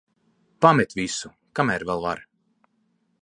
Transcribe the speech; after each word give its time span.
Pamet 0.65 0.95
visu, 0.99 1.31
kamēr 1.59 1.87
vēl 1.91 2.01
var. 2.09 2.27